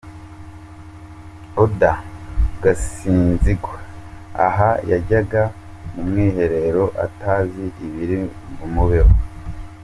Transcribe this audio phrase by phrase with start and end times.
[1.63, 1.91] Oda
[2.63, 3.77] Gasinzigwa
[4.45, 5.41] aha yajyaga
[5.91, 8.17] mu mwiherero atazi ibiri
[8.57, 9.13] bumubeho